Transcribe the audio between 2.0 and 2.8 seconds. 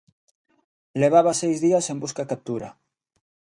busca e captura.